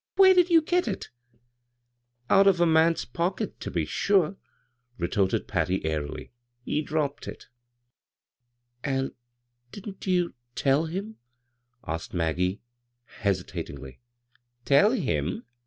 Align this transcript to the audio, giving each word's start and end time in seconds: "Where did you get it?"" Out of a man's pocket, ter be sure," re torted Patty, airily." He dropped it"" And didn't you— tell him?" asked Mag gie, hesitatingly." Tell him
"Where 0.15 0.33
did 0.33 0.49
you 0.49 0.63
get 0.63 0.87
it?"" 0.87 1.11
Out 2.31 2.47
of 2.47 2.59
a 2.59 2.65
man's 2.65 3.05
pocket, 3.05 3.59
ter 3.59 3.69
be 3.69 3.85
sure," 3.85 4.35
re 4.97 5.07
torted 5.07 5.45
Patty, 5.47 5.85
airily." 5.85 6.31
He 6.65 6.81
dropped 6.81 7.27
it"" 7.27 7.45
And 8.83 9.11
didn't 9.71 10.07
you— 10.07 10.33
tell 10.55 10.85
him?" 10.87 11.17
asked 11.87 12.15
Mag 12.15 12.37
gie, 12.37 12.61
hesitatingly." 13.21 13.99
Tell 14.65 14.89
him 14.89 15.43